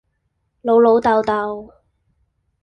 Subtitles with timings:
[0.63, 1.71] 老老竇竇